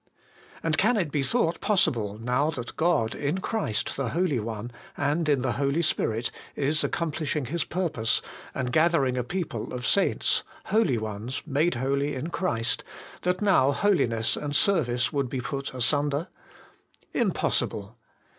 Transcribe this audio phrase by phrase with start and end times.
[0.63, 5.29] And can it be thought possible, now that God, in Christ the Holy One, and
[5.29, 8.23] in the Holy Spirit, is accomplishing His purpose,
[8.55, 10.43] and gathering a people of saints,'
[10.73, 12.83] holy ones,'' made holy in Christ,'
[13.21, 16.29] that now holiness and service would be put asunder?
[17.13, 17.99] Im possible